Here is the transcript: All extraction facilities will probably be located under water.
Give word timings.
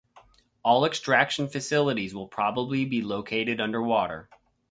All 0.63 0.83
extraction 0.85 1.47
facilities 1.47 2.15
will 2.15 2.27
probably 2.27 2.85
be 2.85 3.03
located 3.03 3.61
under 3.61 3.83
water. 3.83 4.31